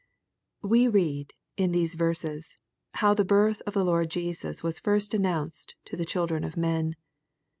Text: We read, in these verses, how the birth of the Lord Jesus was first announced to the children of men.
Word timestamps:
We 0.63 0.87
read, 0.87 1.33
in 1.57 1.73
these 1.73 1.93
verses, 1.93 2.57
how 2.95 3.13
the 3.13 3.23
birth 3.23 3.61
of 3.67 3.75
the 3.75 3.85
Lord 3.85 4.09
Jesus 4.09 4.63
was 4.63 4.79
first 4.79 5.13
announced 5.13 5.75
to 5.85 5.95
the 5.95 6.05
children 6.05 6.43
of 6.43 6.57
men. 6.57 6.95